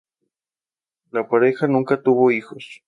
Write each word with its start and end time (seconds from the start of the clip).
La 1.11 1.27
pareja 1.29 1.67
nunca 1.67 2.01
tuvo 2.01 2.31
hijos. 2.31 2.79